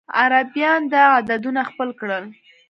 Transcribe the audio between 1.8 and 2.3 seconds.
کړل.